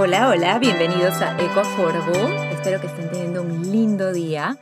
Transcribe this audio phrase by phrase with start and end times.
[0.00, 2.52] Hola, hola, bienvenidos a Eco Affordable.
[2.52, 4.56] Espero que estén teniendo un lindo día.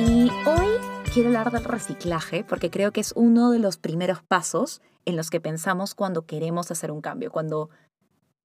[0.00, 0.66] Y hoy
[1.14, 5.30] quiero hablar del reciclaje porque creo que es uno de los primeros pasos en los
[5.30, 7.70] que pensamos cuando queremos hacer un cambio, cuando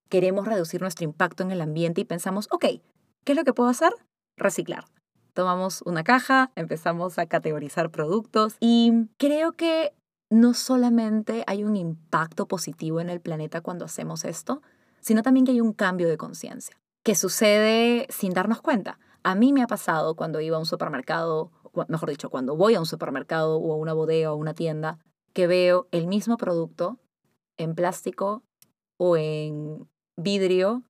[0.08, 2.66] queremos reducir nuestro impacto en el ambiente y pensamos, ok,
[3.24, 3.92] ¿qué es lo que puedo hacer?
[4.38, 4.86] Reciclar.
[5.34, 9.96] Tomamos una caja, empezamos a categorizar productos y creo que
[10.30, 14.62] no solamente hay un impacto positivo en el planeta cuando hacemos esto,
[15.06, 18.98] sino también que hay un cambio de conciencia, que sucede sin darnos cuenta.
[19.22, 21.52] A mí me ha pasado cuando iba a un supermercado,
[21.88, 24.98] mejor dicho, cuando voy a un supermercado o a una bodega o una tienda,
[25.32, 26.98] que veo el mismo producto
[27.56, 28.42] en plástico
[28.98, 29.88] o en
[30.18, 30.82] vidrio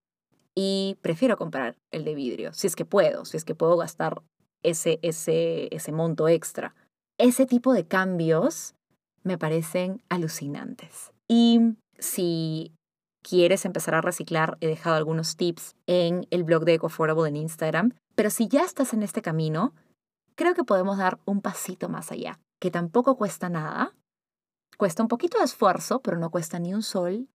[0.55, 4.21] y prefiero comprar el de vidrio, si es que puedo, si es que puedo gastar
[4.63, 6.73] ese, ese, ese monto extra.
[7.17, 8.75] Ese tipo de cambios
[9.23, 11.11] me parecen alucinantes.
[11.27, 12.71] Y si
[13.27, 17.93] quieres empezar a reciclar, he dejado algunos tips en el blog de EcoAffordable en Instagram.
[18.13, 19.73] Pero si ya estás en este camino,
[20.35, 23.95] creo que podemos dar un pasito más allá, que tampoco cuesta nada.
[24.77, 27.27] Cuesta un poquito de esfuerzo, pero no cuesta ni un sol,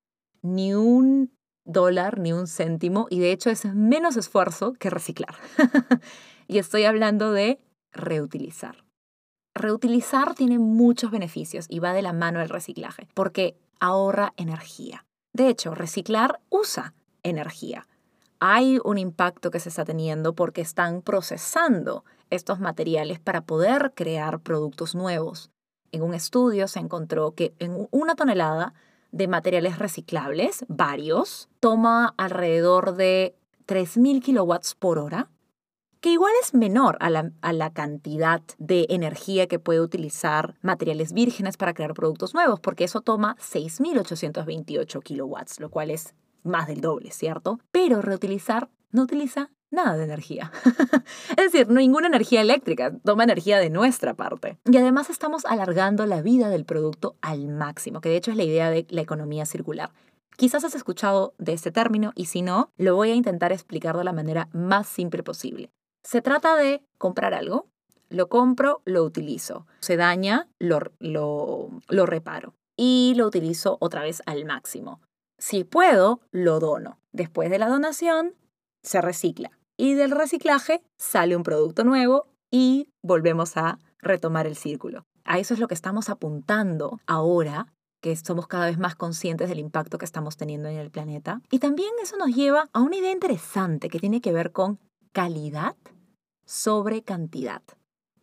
[0.43, 1.33] ni un
[1.65, 5.35] dólar, ni un céntimo, y de hecho es menos esfuerzo que reciclar.
[6.47, 7.61] y estoy hablando de
[7.93, 8.85] reutilizar.
[9.55, 15.05] Reutilizar tiene muchos beneficios y va de la mano del reciclaje, porque ahorra energía.
[15.33, 17.87] De hecho, reciclar usa energía.
[18.39, 24.41] Hay un impacto que se está teniendo porque están procesando estos materiales para poder crear
[24.41, 25.51] productos nuevos.
[25.93, 28.75] En un estudio se encontró que en una tonelada
[29.13, 33.35] de materiales reciclables, varios, toma alrededor de
[33.67, 35.29] 3.000 kilowatts por hora
[36.01, 41.75] que igual es menor a la, cantidad de energía que puede utilizar materiales vírgenes para
[41.75, 47.61] crear productos nuevos, porque eso toma 6.828 kilowatts, lo cual es más del doble, ¿cierto?
[47.71, 50.51] Pero reutilizar no utiliza nada de energía.
[51.37, 54.59] es decir, ninguna energía eléctrica, toma energía de nuestra parte.
[54.65, 58.45] Y además estamos alargando la vida del producto al máximo, que de hecho es la
[58.45, 59.91] idea de la economía circular.
[60.37, 64.05] Quizás has escuchado de este término y si no, lo voy a intentar explicar de
[64.05, 65.71] la manera más simple posible.
[66.03, 67.69] Se trata de comprar algo,
[68.11, 69.67] lo compro, lo utilizo.
[69.81, 72.55] Se daña, lo, lo, reparo.
[72.77, 75.01] Y lo utilizo otra vez al máximo.
[75.39, 76.99] Si puedo, lo dono.
[77.13, 78.35] Después de la donación,
[78.83, 79.53] se recicla.
[79.77, 85.05] Y del reciclaje sale un producto nuevo y volvemos a retomar el círculo.
[85.25, 89.59] A eso es lo que estamos apuntando ahora que somos cada vez más conscientes del
[89.59, 91.43] impacto que estamos teniendo en el planeta.
[91.51, 94.81] Y también eso nos lleva a una idea interesante que tiene que ver con
[95.13, 95.77] calidad
[96.45, 97.63] sobre cantidad,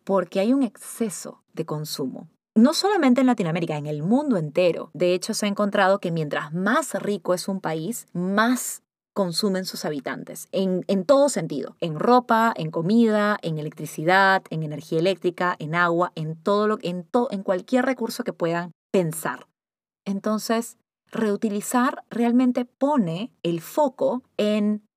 [0.04, 2.28] porque hay un exceso de consumo.
[2.54, 4.90] No solamente en Latinoamérica, en el mundo entero.
[4.92, 8.82] De hecho, se ha encontrado que mientras más rico es un país, más
[9.14, 15.56] consumen sus habitantes, en, todo sentido, en ropa, en comida, en electricidad, en energía eléctrica,
[15.58, 19.48] en agua, en todo lo en, en cualquier recurso que puedan pensar.
[20.04, 20.76] Entonces,
[21.10, 24.87] reutilizar realmente pone el foco en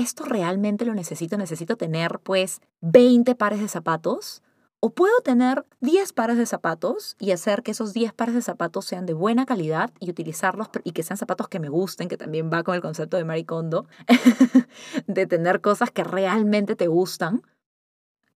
[0.00, 1.36] ¿esto realmente lo necesito?
[1.36, 4.42] ¿Necesito tener pues 20 pares de zapatos?
[4.80, 8.86] ¿O puedo tener 10 pares de zapatos y hacer que esos 10 pares de zapatos
[8.86, 12.50] sean de buena calidad y utilizarlos y que sean zapatos que me gusten, que también
[12.50, 13.86] va con el concepto de Maricondo,
[15.06, 17.42] de tener cosas que realmente te gustan?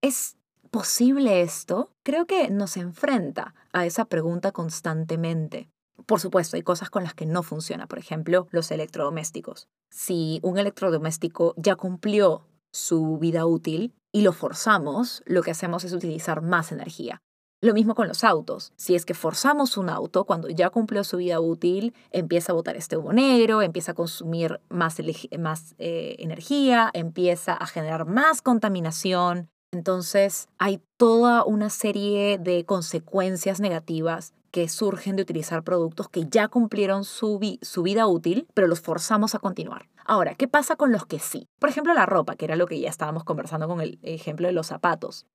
[0.03, 0.37] ¿Es
[0.71, 1.91] posible esto?
[2.03, 5.71] Creo que nos enfrenta a esa pregunta constantemente.
[6.07, 9.69] Por supuesto, hay cosas con las que no funciona, por ejemplo, los electrodomésticos.
[9.91, 15.93] Si un electrodoméstico ya cumplió su vida útil y lo forzamos, lo que hacemos es
[15.93, 17.23] utilizar más energía.
[17.65, 18.75] Lo mismo con los autos.
[18.77, 22.77] Si es que forzamos un auto, cuando ya cumplió su vida útil, empieza a botar
[22.77, 29.49] este humo negro, empieza a consumir más, eh, energía, empieza a generar más contaminación.
[29.73, 36.47] Entonces hay toda una serie de consecuencias negativas que surgen de utilizar productos que ya
[36.47, 39.89] cumplieron su, vida útil, pero los forzamos a continuar.
[40.05, 41.49] Ahora, ¿qué pasa con los que sí?
[41.59, 44.53] Por ejemplo, la ropa, que era lo que ya estábamos conversando con el ejemplo de
[44.53, 45.27] los zapatos.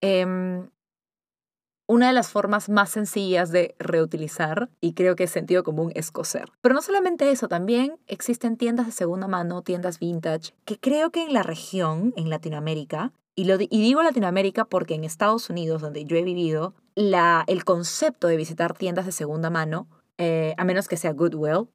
[0.00, 0.68] Em,
[1.86, 6.10] una de las formas más sencillas de reutilizar, y creo que es sentido común, es
[6.10, 6.50] coser.
[6.60, 11.22] Pero no solamente eso, también existen tiendas de segunda mano, tiendas vintage, que creo que
[11.22, 16.04] en la región, en Latinoamérica, y, lo, y digo Latinoamérica porque en Estados Unidos, donde
[16.04, 19.88] yo he vivido, la, el concepto de visitar tiendas de segunda mano,
[20.18, 21.68] eh, a menos que sea Goodwill,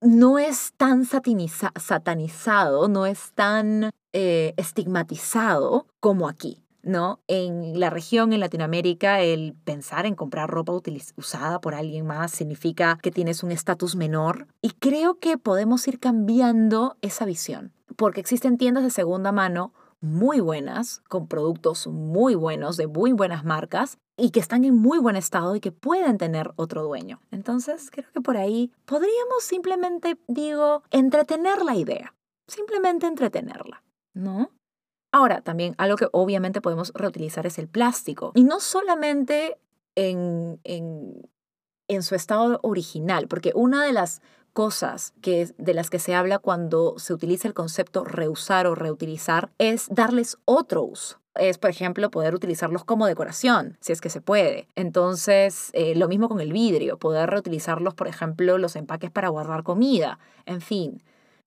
[0.00, 6.60] no es tan satanizado, no es tan eh, estigmatizado como aquí.
[6.82, 7.20] ¿no?
[7.28, 10.72] En la región, en Latinoamérica, el pensar en comprar ropa
[11.16, 14.48] usada por alguien más significa que tienes un estatus menor.
[14.60, 17.72] Y creo que podemos ir cambiando esa visión.
[17.96, 19.72] porque existen tiendas de segunda mano
[20.04, 24.98] muy buenas, con productos muy buenos, de muy buenas marcas, y que están en muy
[24.98, 27.20] buen estado y que pueden tener otro dueño.
[27.30, 32.14] Entonces, creo que por ahí podríamos simplemente, digo, entretener la idea.
[32.46, 34.50] Simplemente entretenerla, ¿no?
[35.10, 38.32] Ahora, también algo que obviamente podemos reutilizar es el plástico.
[38.34, 39.58] Y no solamente
[39.94, 41.30] en, en,
[41.88, 44.20] en su estado original, porque una de las
[44.54, 49.50] cosas que, de las que se habla cuando se utiliza el concepto reusar o reutilizar
[49.58, 51.20] es darles otro uso.
[51.34, 54.68] Es, por ejemplo, poder utilizarlos como decoración, si es que se puede.
[54.76, 59.64] Entonces, eh, lo mismo con el vidrio, poder reutilizarlos, por ejemplo, los empaques para guardar
[59.64, 61.02] comida, en fin.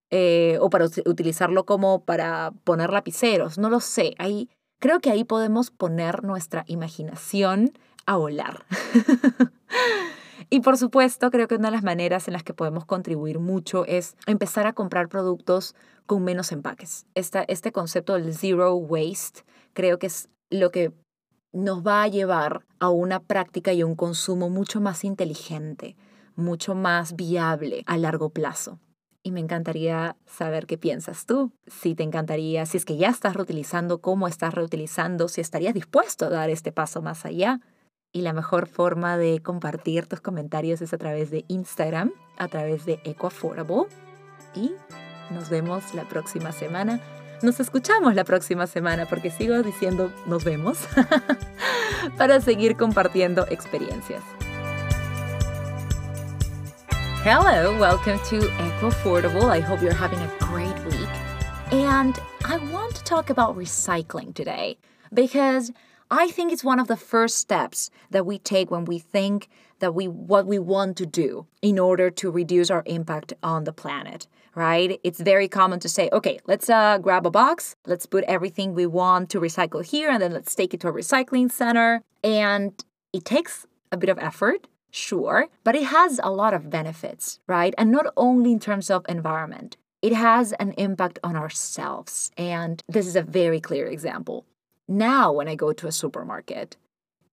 [0.09, 4.13] Eh, o para utilizarlo como para poner lapiceros, no lo sé.
[4.17, 4.49] Ahí,
[4.79, 7.71] creo que ahí podemos poner nuestra imaginación
[8.05, 8.65] a volar.
[10.49, 13.85] Y por supuesto, creo que una de las maneras en las que podemos contribuir mucho
[13.85, 17.05] es empezar a comprar productos con menos empaques.
[17.15, 19.41] este concepto del zero waste
[19.73, 20.93] creo que es lo que
[21.51, 25.97] nos va a llevar a una práctica y un consumo mucho más inteligente,
[26.35, 28.79] mucho más viable a largo plazo.
[29.23, 33.35] Y me encantaría saber qué piensas tú, si te encantaría, si es que ya estás
[33.35, 37.59] reutilizando, cómo estás reutilizando, si estarías dispuesto a dar este paso más allá
[38.11, 42.85] y la mejor forma de compartir tus comentarios es a través de Instagram, a través
[42.85, 43.87] de EcoAffordable.
[44.55, 44.71] Y
[45.31, 46.99] nos vemos la próxima semana.
[47.43, 50.79] Nos escuchamos la próxima semana porque sigo diciendo nos vemos
[52.17, 54.23] para seguir compartiendo experiencias.
[57.23, 59.51] Hello, welcome to EcoAffordable.
[59.51, 61.09] I hope you're having a great week.
[61.71, 64.77] And I want to talk about recycling today
[65.13, 65.73] because
[66.09, 69.49] I think it's one of the first steps that we take when we think
[69.79, 73.73] that we what we want to do in order to reduce our impact on the
[73.73, 74.25] planet,
[74.55, 74.99] right?
[75.03, 78.85] It's very common to say, okay, let's uh, grab a box, let's put everything we
[78.85, 82.01] want to recycle here, and then let's take it to a recycling center.
[82.23, 82.71] And
[83.11, 87.73] it takes a bit of effort, sure, but it has a lot of benefits, right?
[87.77, 89.75] And not only in terms of environment.
[89.99, 92.29] It has an impact on ourselves.
[92.37, 94.45] And this is a very clear example.
[94.87, 96.77] Now, when I go to a supermarket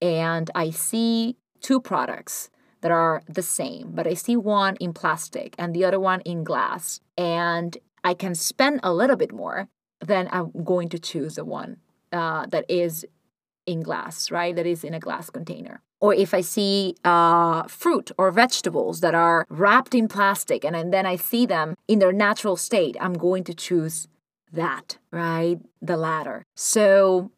[0.03, 5.55] and I see two products that are the same, but I see one in plastic
[5.59, 9.69] and the other one in glass, and I can spend a little bit more,
[10.01, 11.79] then I'm going to choose the one
[12.13, 13.07] uh, that is
[13.67, 14.55] in glass, right?
[14.55, 15.81] That is in a glass container.
[16.01, 20.93] Or if I see uh, fruit or vegetables that are wrapped in plastic and, and
[20.93, 24.07] then I see them in their natural state, I'm going to choose
[24.53, 25.59] that, right?
[25.81, 26.45] The latter.
[26.55, 27.31] So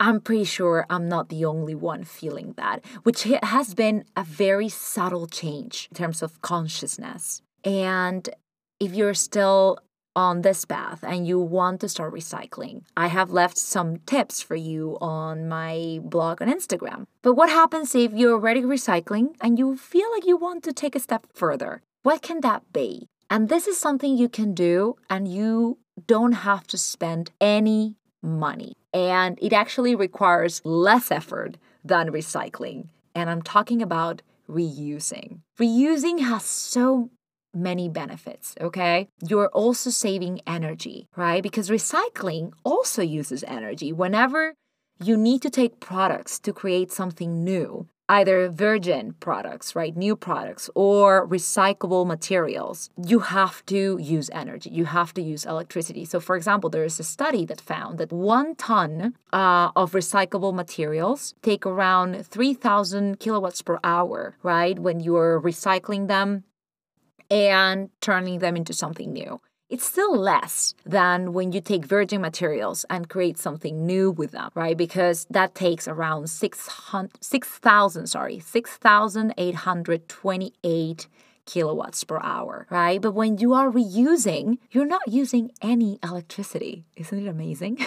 [0.00, 4.68] I'm pretty sure I'm not the only one feeling that, which has been a very
[4.68, 7.42] subtle change in terms of consciousness.
[7.64, 8.28] And
[8.80, 9.78] if you're still
[10.16, 14.54] on this path and you want to start recycling, I have left some tips for
[14.54, 17.06] you on my blog on Instagram.
[17.22, 20.94] But what happens if you're already recycling and you feel like you want to take
[20.94, 21.82] a step further?
[22.02, 23.08] What can that be?
[23.30, 28.74] And this is something you can do, and you don't have to spend any money.
[28.94, 32.88] And it actually requires less effort than recycling.
[33.14, 35.40] And I'm talking about reusing.
[35.58, 37.10] Reusing has so
[37.52, 39.08] many benefits, okay?
[39.20, 41.42] You're also saving energy, right?
[41.42, 43.92] Because recycling also uses energy.
[43.92, 44.54] Whenever
[45.02, 50.68] you need to take products to create something new, either virgin products, right, new products,
[50.74, 54.70] or recyclable materials, you have to use energy.
[54.70, 56.04] You have to use electricity.
[56.04, 60.54] So, for example, there is a study that found that one ton uh, of recyclable
[60.54, 66.44] materials take around 3,000 kilowatts per hour, right, when you're recycling them
[67.30, 69.40] and turning them into something new
[69.74, 74.48] it's still less than when you take virgin materials and create something new with them,
[74.54, 74.76] right?
[74.76, 77.60] Because that takes around 6,000, 6,
[78.08, 81.08] sorry, 6,828
[81.44, 83.02] kilowatts per hour, right?
[83.02, 86.84] But when you are reusing, you're not using any electricity.
[86.96, 87.78] Isn't it amazing?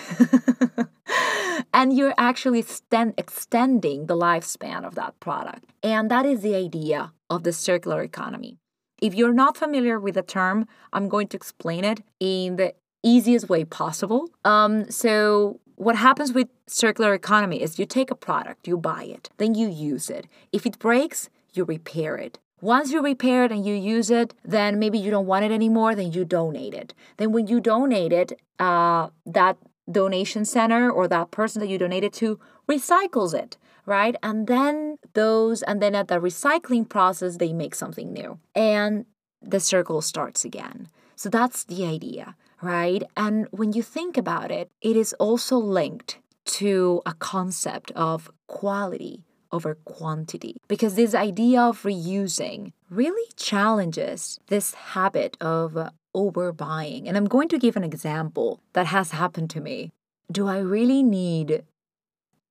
[1.73, 5.63] and you're actually extend, extending the lifespan of that product.
[5.81, 8.57] And that is the idea of the circular economy.
[9.01, 12.73] If you're not familiar with the term, I'm going to explain it in the
[13.03, 14.29] easiest way possible.
[14.43, 19.29] Um, so, what happens with circular economy is you take a product, you buy it,
[19.37, 20.25] then you use it.
[20.51, 22.39] If it breaks, you repair it.
[22.61, 25.93] Once you repair it and you use it, then maybe you don't want it anymore,
[25.93, 26.95] then you donate it.
[27.17, 29.57] Then when you donate it, uh, that
[29.89, 32.39] donation center or that person that you donated to
[32.69, 34.17] recycles it right?
[34.21, 38.37] And then those, and then at the recycling process, they make something new.
[38.53, 39.05] And
[39.41, 40.89] the circle starts again.
[41.15, 43.01] So that's the idea, right?
[43.15, 46.19] And when you think about it, it is also linked
[46.59, 54.73] to a concept of quality over quantity because this idea of reusing really challenges this
[54.73, 57.07] habit of overbuying.
[57.07, 59.91] And I'm going to give an example that has happened to me.
[60.31, 61.63] Do I really need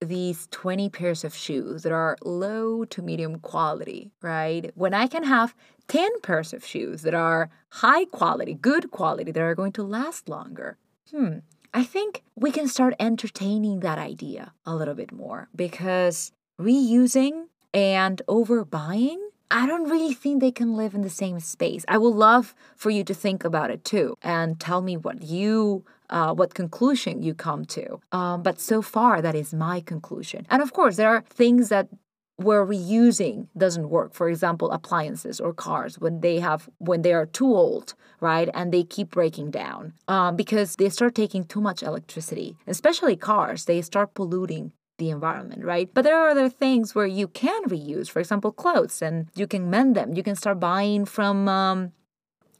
[0.01, 4.71] these 20 pairs of shoes that are low to medium quality, right?
[4.75, 5.55] When I can have
[5.89, 10.29] 10 pairs of shoes that are high quality, good quality, that are going to last
[10.29, 10.77] longer.
[11.11, 11.39] Hmm.
[11.73, 18.23] I think we can start entertaining that idea a little bit more because reusing and
[18.29, 19.19] overbuying,
[19.51, 21.85] I don't really think they can live in the same space.
[21.89, 25.85] I would love for you to think about it too and tell me what you
[26.09, 28.01] uh, what conclusion you come to.
[28.13, 30.47] Um, but so far, that is my conclusion.
[30.51, 31.89] And of course, there are things that
[32.37, 37.25] where reusing doesn't work for example appliances or cars when they have when they are
[37.25, 41.83] too old right and they keep breaking down um, because they start taking too much
[41.83, 45.89] electricity especially cars they start polluting the environment, right?
[45.93, 49.71] But there are other things where you can reuse, for example, clothes, and you can
[49.71, 50.15] mend them.
[50.15, 51.93] You can start buying from um,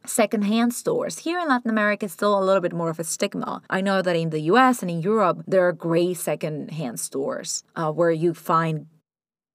[0.05, 1.19] secondhand stores.
[1.19, 3.63] Here in Latin America, it's still a little bit more of a stigma.
[3.71, 7.91] I know that in the US and in Europe, there are great secondhand stores uh,
[7.91, 8.87] where you find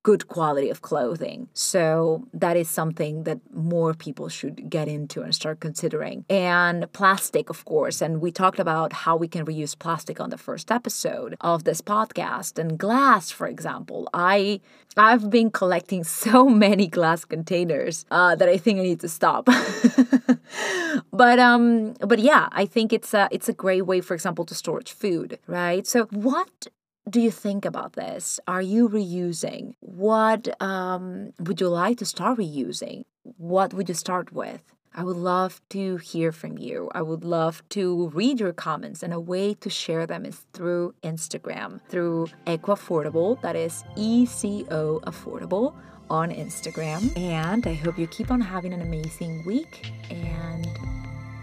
[0.03, 1.47] good quality of clothing.
[1.53, 6.25] So that is something that more people should get into and start considering.
[6.29, 8.01] And plastic, of course.
[8.01, 11.81] And we talked about how we can reuse plastic on the first episode of this
[11.81, 12.57] podcast.
[12.57, 14.09] And glass, for example.
[14.13, 14.61] I
[14.97, 19.45] I've been collecting so many glass containers uh, that I think I need to stop.
[21.13, 24.55] but um, but yeah, I think it's a it's a great way, for example, to
[24.55, 25.85] storage food, right?
[25.85, 26.67] So what
[27.09, 28.39] do you think about this?
[28.47, 29.73] Are you reusing?
[29.79, 33.03] What um, would you like to start reusing?
[33.37, 34.61] What would you start with?
[34.93, 36.89] I would love to hear from you.
[36.93, 40.93] I would love to read your comments, and a way to share them is through
[41.01, 45.75] Instagram, through Eco Affordable, that is E C O Affordable
[46.09, 47.17] on Instagram.
[47.17, 50.67] And I hope you keep on having an amazing week, and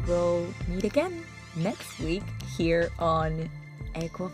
[0.07, 1.25] we'll meet again
[1.57, 2.25] next week
[2.57, 3.49] here on
[3.95, 4.31] Eco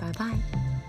[0.00, 0.79] 拜拜。